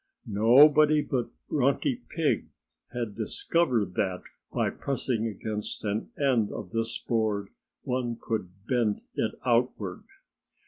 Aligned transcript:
Nobody 0.25 1.03
but 1.03 1.29
Grunty 1.47 1.97
Pig 2.09 2.49
had 2.91 3.13
discovered 3.13 3.93
that 3.93 4.23
by 4.51 4.71
pressing 4.71 5.27
against 5.27 5.85
an 5.85 6.09
end 6.19 6.51
of 6.51 6.71
this 6.71 6.97
board 6.97 7.49
one 7.83 8.17
could 8.19 8.49
bend 8.67 9.01
it 9.13 9.33
outward. 9.45 10.01